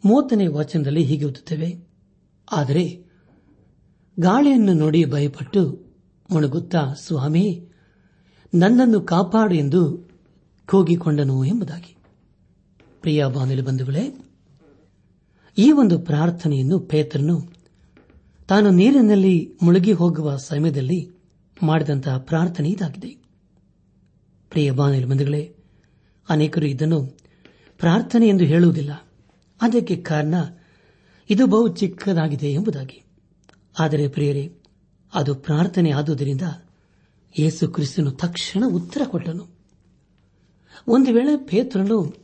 [0.06, 1.88] ಮೂವತ್ತನೇ ವಚನದಲ್ಲಿ ಹೀಗೆ ಓದುತ್ತೇವೆ.
[2.51, 3.06] ಆದರೆ,
[4.20, 5.86] ಗಾಳಿಯನ್ನು ನೋಡಿ ಭಯಪಟ್ಟು
[6.32, 7.70] ಮುಣುಗುತ್ತಾ, ಸ್ವಾಮಿ,
[8.53, 10.10] ನನ್ನನ್ನು ಕಾಪಾಡು ಎಂದು
[10.70, 11.96] ಕೂಗಿಕೊಂಡನು ಎಂಬುದಾಗಿ.
[13.01, 14.25] ಪ್ರಿಯ ಬಾನುಲಿ ಬಂಧುಗಳೇ,
[15.58, 17.57] ಈ ಒಂದು ಪ್ರಾರ್ಥನೆಯನ್ನು ಪೇತ್ರನು
[18.48, 21.12] ತಾನು ನೀರಿನಲ್ಲಿ ಮುಳುಗಿ ಹೋಗುವ ಸಮಯದಲ್ಲಿ
[21.63, 23.10] ಮಾಡಿದಂತಹ ಪ್ರಾರ್ಥನೆ ಇದಾಗಿದೆ.
[24.50, 25.56] ಪ್ರಿಯ ಬಂಧುಗಳೇ,
[26.30, 27.06] ಅನೇಕರು ಇದನ್ನು
[27.77, 29.08] ಪ್ರಾರ್ಥನೆ ಎಂದು ಹೇಳುವುದಿಲ್ಲ.
[29.62, 30.34] ಅದಕ್ಕೆ ಕಾರಣ
[31.30, 33.04] ಇದು ಬಹು ಚಿಕ್ಕದಾಗಿದೆ ಎಂಬುದಾಗಿ.
[33.80, 34.56] ಆದರೆ ಪ್ರಿಯರೇ,
[35.13, 36.42] ಅದು ಪ್ರಾರ್ಥನೆ ಆದುದರಿಂದ
[37.39, 39.48] ಯೇಸು ಕ್ರಿಸ್ತನು ತಕ್ಷಣ ಉತ್ತರ ಕೊಟ್ಟನು.
[40.88, 42.16] ಒಂದು ವೇಳೆ ಪೇತ್ರನು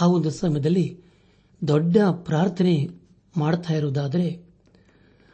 [0.00, 1.00] ಆ ಒಂದು ಸಮಯದಲ್ಲಿ
[1.68, 2.88] ದೊಡ್ಡ ಪ್ರಾರ್ಥನೆ
[3.36, 4.49] ಮಾಡುತ್ತಾ ಇರುವುದಾದರೆ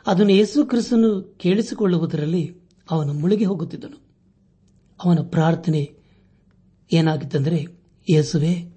[0.07, 2.57] ಅದನ್ನು ಯೇಸು ಕ್ರಿಸ್ತನು ಕೇಳಿಸಿಕೊಳ್ಳುವುದರಲ್ಲಿ
[2.91, 4.01] ಅವನು ಮುಳುಗಿ ಹೋಗುತ್ತಿದ್ದನು.
[5.05, 5.95] ಅವನ ಪ್ರಾರ್ಥನೆ
[6.93, 7.67] ಏನಾಗಿತ್ತಂದರೆ,
[8.11, 8.77] ಯೇಸುವೆ,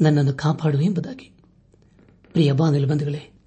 [0.00, 1.32] ನನ್ನನ್ನು ಕಾಪಾಡು ಎಂಬುದಾಗಿ.
[2.32, 3.40] ಪ್ರಿಯ ಬಾಂಧವ ಬಂಧುಗಳೇ,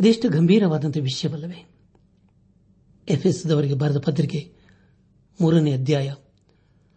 [0.00, 1.70] ಇದೆಷ್ಟು ಗಂಭೀರವಾದಂತಹ ವಿಷಯವಲ್ಲವೇ?
[3.08, 4.54] ಎಫ್ಎಸ್ದವರಿಗೆ ಬರೆದ ಪತ್ರಿಕೆ
[5.40, 6.14] ಮೂರನೇ ಅಧ್ಯಾಯ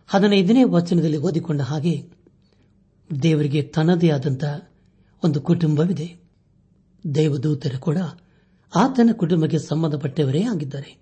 [0.07, 2.09] ಹದಿನೈದನೇ ವಚನದಲ್ಲಿ ಓದಿಕೊಂಡ ಹಾಗೆ,
[3.23, 4.69] ದೇವರಿಗೆ ತನ್ನದೇ ಆದಂತಹ
[5.23, 6.15] ಒಂದು ಕುಟುಂಬವಿದೆ.
[7.15, 7.97] ದೇವದೂತರು ಕೂಡ
[8.75, 11.01] ಆತನ ಕುಟುಂಬಕ್ಕೆ ಸಂಬಂಧಪಟ್ಟವರೇ ಆಗಿದ್ದಾರೆ.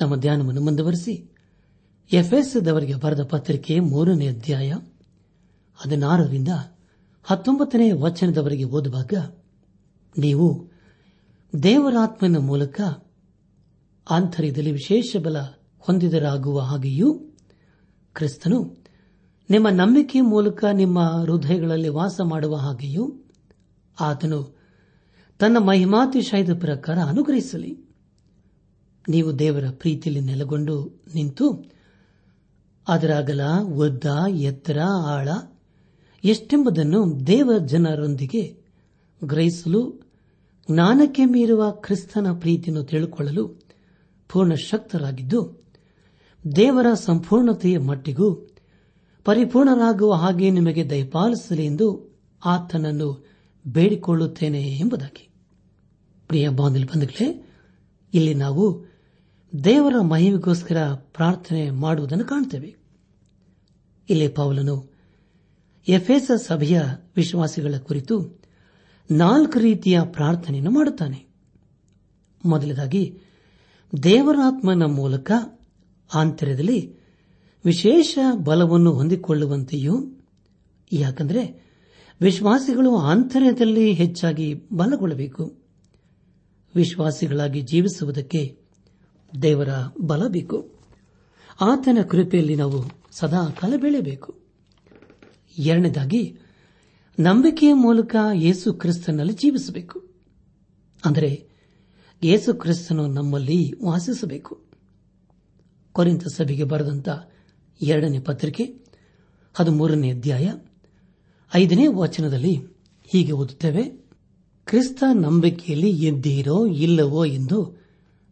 [0.00, 1.30] ನಮ್ಮ ಧ್ಯಾನವನ್ನು ಮುಂದುವರೆಸಿ.
[2.12, 4.74] ಎಫ್ಎಸ್ದವರಿಗೆ ಬರೆದ ಪತ್ರಿಕೆ ಮೂರನೇ ಅಧ್ಯಾಯ
[5.76, 6.48] ಹದಿನಾರರಿಂದ
[7.24, 9.12] ಹತ್ತೊಂಬತ್ತನೇ ವಚನದವರೆಗೆ ಓದುವಾಗ,
[10.18, 10.70] ನೀವು
[11.62, 12.80] ದೇವರಾತ್ಮನ ಮೂಲಕ
[14.10, 15.38] ಆಂತರ್ಯದಲ್ಲಿ ವಿಶೇಷ ಬಲ
[15.78, 17.14] ಹೊಂದಿದರಾಗುವ ಹಾಗೆಯೂ
[18.14, 18.84] ಕ್ರಿಸ್ತನು
[19.50, 23.14] ನಿಮ್ಮ ನಂಬಿಕೆ ಮೂಲಕ ನಿಮ್ಮ ಹೃದಯಗಳಲ್ಲಿ ವಾಸ ಮಾಡುವ ಹಾಗೆಯೂ
[24.00, 24.53] ಆತನು
[25.44, 27.78] ತನ್ನ ಮಹಿಮಾತಿಶಯದ ಪ್ರಕಾರ ಅನುಗ್ರಹಿಸಲಿ.
[29.08, 31.64] ನೀವು ದೇವರ ಪ್ರೀತಿಯಲ್ಲಿ ನೆಲೆಗೊಂಡು ನಿಂತು
[32.88, 35.28] ಅದರ ಅಗಲ ಒದ್ದ ಎತ್ತರ, ಆಳ
[36.24, 38.56] ಎಷ್ಟೆಂಬುದನ್ನು ದೇವ ಜನರೊಂದಿಗೆ
[39.24, 40.00] ಗ್ರಹಿಸಲು
[40.70, 43.48] ಜ್ಞಾನಕ್ಕೆ ಮೀರುವ ಕ್ರಿಸ್ತನ ಪ್ರೀತಿಯನ್ನು ತಿಳಿಕೊಳ್ಳಲು
[44.32, 45.64] ಪೂರ್ಣ ಶಕ್ತರಾಗಿದ್ದು,
[46.56, 48.48] ದೇವರ ಸಂಪೂರ್ಣತೆಯ ಮಟ್ಟಿಗೂ
[49.24, 53.26] ಪರಿಪೂರ್ಣರಾಗುವ ಹಾಗೆ ನಿಮಗೆ ದಯಪಾಲಿಸಲಿ ಎಂದು ಆತನನ್ನು
[53.66, 55.33] ಬೇಡಿಕೊಳ್ಳುತ್ತೇನೆ ಎಂಬುದಾಗಿ.
[56.28, 57.48] ಪ್ರಿಯ ಬಾಂಧಲ್ ಬಂಧುಗಳೇ,
[58.14, 58.84] ಇಲ್ಲಿ ನಾವು
[59.64, 62.76] ದೇವರ ಮಹಿಮೆಗೋಸ್ಕರ ಪ್ರಾರ್ಥನೆ ಮಾಡುವುದನ್ನು ಕಾಣುತ್ತೇವೆ
[64.10, 64.94] ಇಲ್ಲಿ ಪೌಲನು
[65.88, 66.82] ಎಫೆಸ ಸಭೆಯ
[67.16, 68.40] ವಿಶ್ವಾಸಿಗಳ ಕುರಿತು
[69.10, 71.26] ನಾಲ್ಕು ರೀತಿಯ ಪ್ರಾರ್ಥನೆಯನ್ನು ಮಾಡುತ್ತಾನೆ.
[72.44, 73.18] ಮೊದಲದಾಗಿ,
[74.02, 75.32] ದೇವರಾತ್ಮನ ಮೂಲಕ
[76.14, 76.96] ಆಂತರ್ಯದಲ್ಲಿ
[77.64, 80.22] ವಿಶೇಷ ಬಲವನ್ನು ಹೊಂದಿಕೊಳ್ಳುವಂತೆಯೂ,
[80.92, 81.64] ಯಾಕಂದರೆ
[82.20, 85.63] ವಿಶ್ವಾಸಿಗಳು ಆಂತರ್ಯದಲ್ಲಿ ಹೆಚ್ಚಾಗಿ ಬಲಗೊಳ್ಳಬೇಕು.
[86.74, 88.58] ವಿಶ್ವಾಸಿಗಳಾಗಿ ಜೀವಿಸುವುದಕ್ಕೆ
[89.42, 89.68] ದೇವರ
[90.00, 90.74] ಬಲ ಬೇಕು.
[91.60, 94.38] ಆತನ ಕೃಪೆಯಲ್ಲಿ ನಾವು ಸದಾ ಕಾಲ ಬೆಳೆಯಬೇಕು.
[95.58, 96.38] ಎರಡನೇದಾಗಿ,
[97.20, 100.08] ನಂಬಿಕೆಯ ಮೂಲಕ ಯೇಸು ಕ್ರಿಸ್ತನಲ್ಲಿ ಜೀವಿಸಬೇಕು.
[101.04, 101.48] ಅಂದರೆ,
[102.22, 104.64] ಯೇಸು ಕ್ರಿಸ್ತನು ನಮ್ಮಲ್ಲಿ ವಾಸಿಸಬೇಕು.
[105.92, 107.08] ಕೊರಿಂತ ಸಭೆಗೆ ಬರೆದಂತ
[107.82, 108.64] ಎರಡನೇ ಪತ್ರಿಕೆ,
[109.54, 110.52] ಹದಿಮೂರನೇ ಅಧ್ಯಾಯ,
[111.54, 112.60] ಐದನೇ ವಚನದಲ್ಲಿ
[113.04, 114.03] ಹೀಗೆ ಓದುತ್ತೇವೆ
[114.64, 117.84] ಕ್ರಿಸ್ತ ನಂಬಿಕೆಯಲ್ಲಿ ಎದ್ದೀರೋ ಇಲ್ಲವೋ ಎಂದು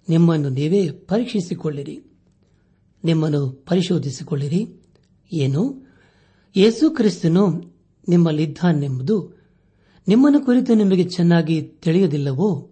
[0.08, 2.04] ನಿಮ್ಮನ್ನು ನೀವೇ ಪರೀಕ್ಷಿಸಿಕೊಳ್ಳಿರಿ.
[3.04, 4.66] ನಿಮ್ಮನ್ನು ಪರಿಶೋಧಿಸಿಕೊಳ್ಳಿರಿ.
[5.32, 5.92] ಏನು?
[6.56, 7.74] ಯೇಸು ಕ್ರಿಸ್ತನು
[8.08, 9.42] ನಿಮ್ಮಲ್ಲಿದ್ದಾನೆಂಬುದು
[10.08, 12.70] ನಿಮ್ಮನ್ನು ಕುರಿತು ನಿಮಗೆ ಚೆನ್ನಾಗಿ ತಿಳಿಯದಿಲ್ಲವೋ?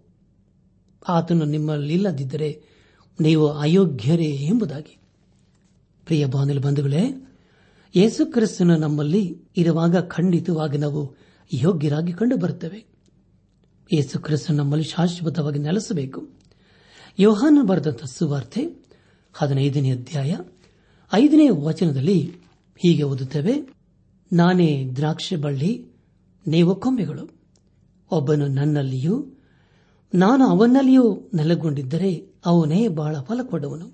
[1.09, 2.63] ಆತನು ನಿಮ್ಮಲ್ಲಿಲ್ಲದಿದ್ದರೆ
[3.21, 4.99] ನೀವು ಅಯೋಗ್ಯರೇ ಎಂಬುದಾಗಿ.
[6.05, 7.29] ಪ್ರಿಯ ಬಾನುಲು ಬಂಧುಗಳೇ,
[7.97, 11.17] ಯೇಸು ಕ್ರಿಸ್ತನು ನಮ್ಮಲ್ಲಿ ಇರುವಾಗ ಖಂಡಿತವಾಗಿ ನಾವು
[11.53, 12.90] ಯೋಗ್ಯರಾಗಿ ಕಂಡು ಬರುತ್ತೇವೆ
[13.93, 16.29] ಯೇಸು ಕ್ರಿಸ್ತನ ನಮ್ಮಲ್ಲಿ ಶಾಶ್ವತವಾಗಿ ನೆಲೆಸಬೇಕು.
[17.19, 18.85] ಯೋಹಾನ ಬರೆದಂತ ಸುವಾರ್ತೆ
[19.33, 20.37] ಹದಿನೈದನೇ ಅಧ್ಯಾಯ
[21.15, 22.33] ಐದನೇ ವಚನದಲ್ಲಿ
[22.77, 23.75] ಹೀಗೆ ಓದುತ್ತೇವೆ,
[24.33, 25.87] ನಾನೇ ದ್ರಾಕ್ಷಿ ಬಳ್ಳಿ,
[26.47, 27.29] ನೀವು ಕೊಂಬೆಗಳು.
[28.11, 29.27] ಒಬ್ಬನು ನನ್ನಲ್ಲಿಯೂ,
[30.15, 33.93] ನಾನು ಅವನಲ್ಲಿಯೂ ನೆಲೆಗೊಂಡಿದ್ದರೆ ಅವನೇ ಬಹಳ ಫಲ ಕೊಡುವನು.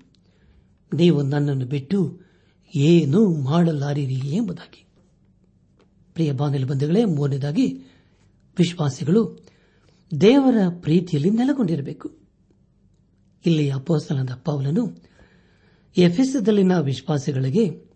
[0.93, 2.19] ನೀವು ನನ್ನನ್ನು ಬಿಟ್ಟು
[2.75, 4.85] ಏನೂ ಮಾಡಲಾರಿರಿ ಎಂಬುದಾಗಿ.
[6.13, 7.67] ಪ್ರಿಯ ಬಾಂಧವ್ಯ ಬಂಧುಗಳೇ, ಮೂರನೇದಾಗಿ
[8.57, 9.46] ವಿಶ್ವಾಸಿಗಳು
[10.21, 12.17] ದೇವರ ಪ್ರೀತಿಯಲ್ಲಿ ನೆಲೆಗೊಂಡಿರಬೇಕು.
[13.45, 14.97] ಇಲ್ಲಿ ಅಪೋಸ್ತಲದ ಪೌಲನು
[15.97, 17.91] ಎಫೆಸದಲ್ಲಿನ ವಿಶ್ವಾಸಿಗಳಿಗೆ,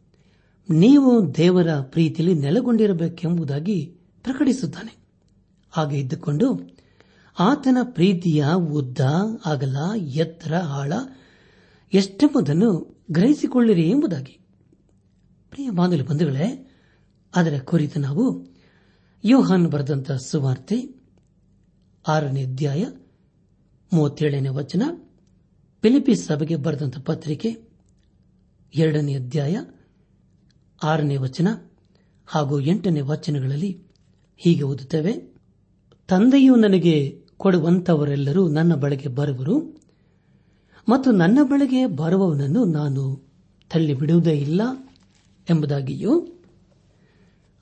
[0.69, 3.85] ನೀವು ದೇವರ ಪ್ರೀತಿಯಲ್ಲಿ ನೆಲೆಗೊಂಡಿರಬೇಕೆಂಬುದಾಗಿ
[4.23, 4.97] ಪ್ರಕಟಿಸುತ್ತಾನೆ.
[5.71, 6.77] ಹಾಗೆ ಇದ್ದುಕೊಂಡು,
[7.39, 8.99] ಆತನ ಪ್ರೀತಿಯ ಉದ್ದ
[9.45, 10.93] ಅಗಲ ಎತ್ತರ ಆಳ
[11.93, 14.39] ಎಷ್ಟೆಂಬುದನ್ನು ಗ್ರಹಿಸಿಕೊಳ್ಳಿರಿ ಎಂಬುದಾಗಿ.
[15.49, 16.77] ಪ್ರಿಯ ಬಾಂಧವ್ಯ ಬಂಧುಗಳೇ,
[17.35, 18.45] ಅದರ ಕುರಿತು ನಾವು
[19.25, 21.00] ಯೋಹಾನ್ ಬರೆದಂತಹ ಸುವಾರ್ತೆ
[22.07, 22.85] ಆರನೇ ಅಧ್ಯಾಯ
[23.93, 24.81] ಮೂವತ್ತೇಳನೇ ವಚನ.
[25.81, 27.61] ಫಿಲಿಪಿ ಸಭೆಗೆ ಬರೆದಂತ ಪತ್ರಿಕೆ
[28.75, 29.57] ಎರಡನೇ ಅಧ್ಯಾಯ
[30.83, 31.47] ಆರನೇ ವಚನ.
[32.27, 33.83] ಹಾಗೂ ಎಂಟನೇ ವಚನಗಳಲ್ಲಿ
[34.37, 35.13] ಹೀಗೆ ಓದುತ್ತೇವೆ.
[36.07, 39.81] ತಂದೆಯು ನನಗೆ ಕೊಡುವಂತವರೆಲ್ಲರೂ ನನ್ನ ಬಳಿಗೆ ಬರುವರು.
[40.89, 43.29] ಮತ್ತು ನನ್ನ ಬಳಿಗೆ ಬರುವವನನ್ನು ನಾನು
[43.73, 44.61] ತಳ್ಳಿಬಿಡುವುದೇ ಇಲ್ಲ
[45.49, 46.27] ಎಂಬುದಾಗಿಯೂ.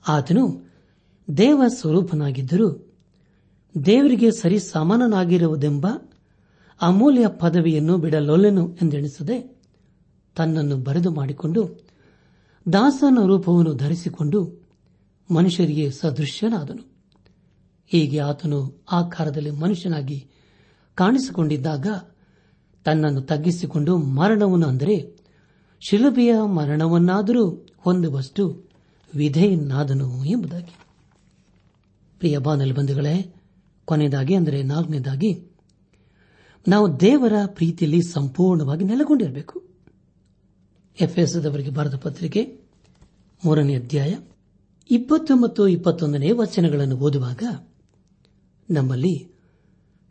[0.08, 0.70] ಆತನು
[1.36, 2.89] ದೇವ ಸ್ವರೂಪನಾಗಿದ್ದರೂ
[3.84, 5.86] ದೇವರಿಗೆ ಸರಿ ಸಮಾನನಾಗಿರುವುದೆಂಬ
[6.80, 9.60] ಅಮೂಲ್ಯ ಪದವಿಯನ್ನು ಬಿಡಲೊಲ್ಲೆನು ಎಂದೆಣಿಸದೆ
[10.36, 11.86] ತನ್ನನ್ನು ಬರೆದು ಮಾಡಿಕೊಂಡು
[12.72, 14.68] ದಾಸನ ರೂಪವನ್ನು ಧರಿಸಿಕೊಂಡು
[15.34, 16.90] ಮನುಷ್ಯರಿಗೆ ಸದೃಶ್ಯನಾದನು.
[17.86, 20.28] ಹೀಗೆ ಆತನು ಆಕಾರದಲ್ಲಿ ಮನುಷ್ಯನಾಗಿ
[20.94, 21.86] ಕಾಣಿಸಿಕೊಂಡಿದ್ದಾಗ
[22.84, 25.16] ತನ್ನನ್ನು ತಗ್ಗಿಸಿಕೊಂಡು ಮರಣವನ್ನು ಅಂದರೆ
[25.80, 28.68] ಶಿಲುಬೆಯ ಮರಣವನ್ನಾದರೂ ಹೊಂದುವಷ್ಟು
[29.14, 30.76] ವಿಧೇಯನಾದನು ಎಂಬುದಾಗಿ.
[32.18, 33.34] ಪ್ರಿಯ ಬಾನಲ್ ಬಂಧುಗಳೇ
[33.90, 35.32] ಕೊನೆಯದಾಗಿ ಅಂದರೆ ನಾಲ್ಕನೇದಾಗಿ,
[36.66, 39.56] ನಾವು ದೇವರ ಪ್ರೀತಿಯಲ್ಲಿ ಸಂಪೂರ್ಣವಾಗಿ ನೆಲೆಗೊಂಡಿರಬೇಕು.
[41.00, 42.42] ಎಫ್ಎಸ್ದವರಿಗೆ ಬರೆದ ಪತ್ರಿಕೆ
[43.42, 44.12] ಮೂರನೇ ಅಧ್ಯಾಯ
[44.90, 47.42] ಇಪ್ಪತ್ತು ಮತ್ತು ಇಪ್ಪತ್ತೊಂದನೇ ವಚನಗಳನ್ನು ಓದುವಾಗ,
[48.68, 49.14] ನಮ್ಮಲ್ಲಿ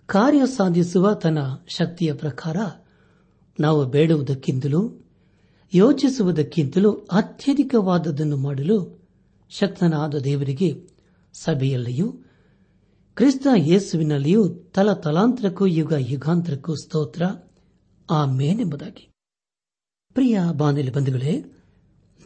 [0.10, 2.58] ಕಾರ್ಯ ಸಾಧಿಸುವ ತನ್ನ ಶಕ್ತಿಯ ಪ್ರಕಾರ
[3.60, 4.82] ನಾವು ಬೇಡುವುದಕ್ಕಿಂತಲೂ,
[5.74, 8.78] ಯೋಚಿಸುವುದಕ್ಕಿಂತಲೂ ಅತ್ಯಧಿಕವಾದದನ್ನು ಮಾಡಲು
[9.50, 10.70] ಶಕ್ತನಾದ ದೇವರಿಗೆ
[11.34, 12.08] ಸಭೆಯಲ್ಲಿಯೂ
[13.20, 17.24] ಕ್ರಿಸ್ತ ಯೇಸುವಿನಲ್ಲಿಯೂ ತಲ ತಲಾಂತರಕ್ಕೂ ಯುಗ ಯುಗಾಂತರಕ್ಕೂ ಸ್ತೋತ್ರ.
[18.10, 19.10] ಆ ಮೇನೆಂಬುದಾಗಿ
[20.14, 21.44] ಪ್ರಿಯ ಬಾಂಧವ್ಯ ಬಂಧುಗಳೇ,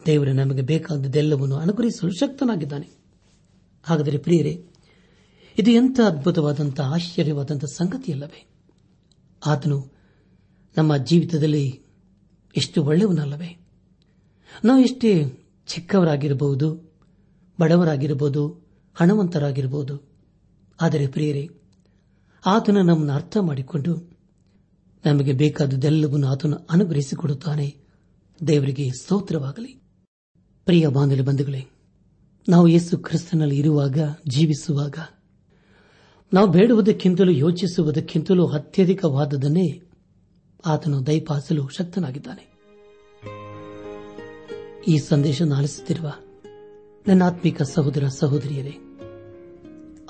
[0.06, 2.88] ದೇವರು ನಮಗೆ ಬೇಕಾದದ್ದೆಲ್ಲವನ್ನು ಅನುಗ್ರಹಿಸಲು ಶಕ್ತನಾಗಿದ್ದಾನೆ.
[3.84, 4.66] ಹಾಗಾದರೆ ಪ್ರಿಯರೇ,
[5.58, 8.46] ಇದು ಎಂಥ ಅದ್ಭುತವಾದಂಥ ಆಶ್ಚರ್ಯವಾದಂಥ ಸಂಗತಿಯಲ್ಲವೇ?
[9.46, 9.92] ಆತನು
[10.76, 11.82] ನಮ್ಮ ಜೀವಿತದಲ್ಲಿ
[12.56, 13.66] ಎಷ್ಟು ಒಳ್ಳೆಯವನಲ್ಲವೇ?
[14.64, 15.24] ನಾವು ಎಷ್ಟೇ
[15.66, 16.74] ಚಿಕ್ಕವರಾಗಿರಬಹುದು,
[17.60, 18.48] ಬಡವರಾಗಿರಬಹುದು,
[18.94, 20.13] ಹಣವಂತರಾಗಿರಬಹುದು
[20.80, 21.48] ಆದರೆ ಪ್ರಿಯರೇ,
[22.46, 24.10] ಆತನ ನಮ್ಮನ್ನು ಅರ್ಥ ಮಾಡಿಕೊಂಡು
[25.04, 27.76] ನಮಗೆ ಬೇಕಾದುದೆಲ್ಲವನ್ನು ಆತನು ಅನುಗ್ರಹಿಸಿಕೊಡುತ್ತಾನೆ.
[28.46, 29.82] ದೇವರಿಗೆ ಸ್ತೋತ್ರವಾಗಲಿ.
[30.64, 31.66] ಪ್ರಿಯ ಬಾಂಧವ್ಯ ಬಂಧುಗಳೇ,
[32.48, 34.98] ನಾವು ಯೇಸು ಕ್ರಿಸ್ತನಲ್ಲಿ ಇರುವಾಗ, ಜೀವಿಸುವಾಗ,
[36.32, 39.82] ನಾವು ಬೇಡುವುದಕ್ಕಿಂತಲೂ ಯೋಚಿಸುವುದಕ್ಕಿಂತಲೂ ಅತ್ಯಧಿಕವಾದದನ್ನೇ
[40.66, 42.54] ಆತನು ದಯಪಾಸಲು ಶಕ್ತನಾಗಿದ್ದಾನೆ.
[44.88, 46.12] ಈ ಸಂದೇಶ ಆಲಿಸುತ್ತಿರುವ
[47.08, 48.83] ನನ್ನ ಆತ್ಮಿಕ ಸಹೋದರ ಸಹೋದರಿಯರೇ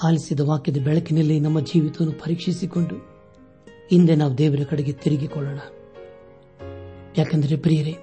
[0.02, 2.96] ಆಲಿಸಿದ ವಾಕ್ಯದ ಬೆಳಕಿನಲ್ಲಿ ನಮ್ಮ ಜೀವಿತವನ್ನು ಪರೀಕ್ಷಿಸಿಕೊಂಡು
[3.90, 5.58] ಹಿಂದೆ ನಾವು ದೇವರ ಕಡೆಗೆ ತಿರುಗಿಕೊಳ್ಳೋಣ.
[7.18, 7.96] ಯಾಕೆಂದರೆ ಪ್ರಿಯರೇ,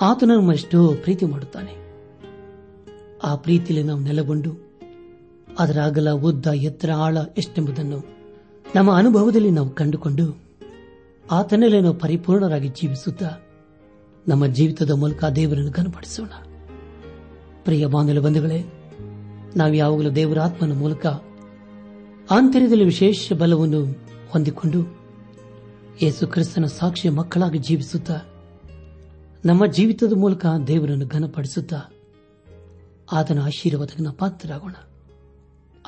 [0.00, 1.86] ಆತನ ನಮ್ಮ ಎಷ್ಟೋ ಪ್ರೀತಿ ಮಾಡುತ್ತಾನೆ.
[3.24, 4.50] ಆ ಪ್ರೀತಿಯಲ್ಲಿ ನಾವು ನೆಲೆಗೊಂಡು
[5.58, 7.98] ಅದರ ಅಗಲ, ಉದ್ದ, ಎತ್ತರ, ಆಳ ಎಷ್ಟೆಂಬುದನ್ನು
[8.74, 10.42] ನಮ್ಮ ಅನುಭವದಲ್ಲಿ ನಾವು ಕಂಡುಕೊಂಡು
[11.30, 13.30] ಆತನಲ್ಲೇ ನಾವು ಪರಿಪೂರ್ಣರಾಗಿ ಜೀವಿಸುತ್ತಾ
[14.28, 16.28] ನಮ್ಮ ಜೀವಿತದ ಮೂಲಕ ದೇವರನ್ನು ಕನಪಡಿಸೋಣ
[17.64, 18.75] ಪ್ರಿಯ ಬಾಂಧವ ಬಂಧುಗಳೇ
[19.56, 21.06] ನಾವು ಯಾವಾಗಲೂ ದೇವರ ಆತ್ಮನ ಮೂಲಕ
[22.30, 23.86] ಆಂತರ್ಯದಲ್ಲಿ ವಿಶೇಷ ಬಲವನ್ನು
[24.28, 24.98] ಹೊಂದಿಕೊಂಡು
[26.02, 28.20] ಯೇಸು ಕ್ರಿಸ್ತನ ಸಾಕ್ಷಿಯ ಮಕ್ಕಳಾಗಿ ಜೀವಿಸುತ್ತಾ,
[29.44, 31.80] ನಮ್ಮ ಜೀವಿತದ ಮೂಲಕ ದೇವರನ್ನು ಘನಪಡಿಸುತ್ತಾ
[33.12, 34.74] ಆತನ ಆಶೀರ್ವಾದಕ್ಕೆ ಪಾತ್ರರಾಗೋಣ.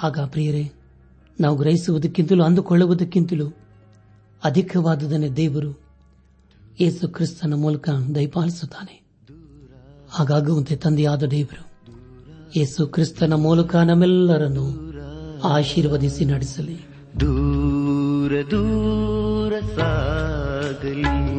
[0.03, 0.73] ಆಗ ಪ್ರಿಯರೇ,
[1.41, 3.49] ನಾವು ಗ್ರಹಿಸುವುದಕ್ಕಿಂತಲೂ ಅಂದುಕೊಳ್ಳುವುದಕ್ಕಿಂತಲೂ
[4.45, 5.81] ಅಧಿಕವಾದದನ್ನೇ ದೇವರು
[6.81, 9.03] ಯೇಸು ಕ್ರಿಸ್ತನ ಮೂಲಕ ದಯಪಾಲಿಸುತ್ತಾನೆ.
[10.11, 11.68] ಹಾಗಾಗುವಂತೆ ತಂದೆಯಾದ ದೇವರು
[12.57, 14.89] ಯೇಸು ಕ್ರಿಸ್ತನ ಮೂಲಕ ನಮ್ಮೆಲ್ಲರನ್ನು
[15.45, 16.89] ಆಶೀರ್ವದಿಸಿ ನಡೆಸಲಿ.
[17.21, 21.39] ದೂರ ದೂರ ಸಾಗಲಿ.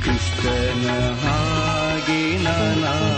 [0.00, 0.86] ಕ್ರಿಸ್ತನ
[1.24, 3.17] ಹಾಗೆ ನಾನಾಗುವೆ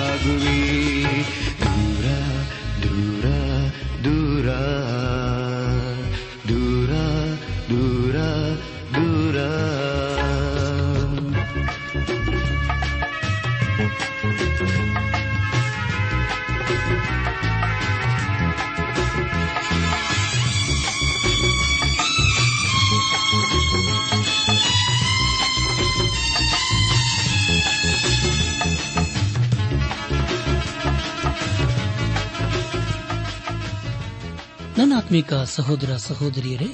[34.91, 36.67] ನನ್ನ ಆತ್ಮಿಕ ಸಹೋದರ ಸಹೋದರಿಯರೇ,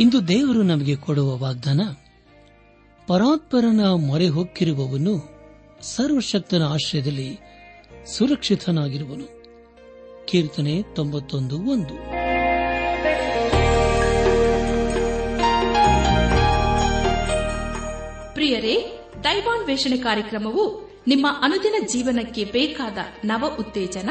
[0.00, 1.80] ಇಂದು ದೇವರು ನಮಗೆ ಕೊಡುವ ವಾಗ್ದಾನ,
[3.06, 5.28] ಪರಾತ್ಪರನ ಮೊರೆ ಹೊಕ್ಕಿರುವವನು
[5.82, 7.38] ಸರ್ವಶಕ್ತನ ಆಶ್ರಯದಲ್ಲಿ
[8.06, 9.42] ಸುರಕ್ಷಿತನಾಗಿರುವನು.
[10.26, 11.94] ಕೀರ್ತನೆ ತೊಂಬತ್ತೊಂದು ಒಂದು.
[18.34, 24.10] ಪ್ರಿಯರೇ, ದೈವಾನ್ವೇಷಣೆ ಕಾರ್ಯಕ್ರಮವು ನಿಮ್ಮ ಅನುದಿನ ಜೀವನಕ್ಕೆ ಬೇಕಾದ ನವ ಉತ್ತೇಜನ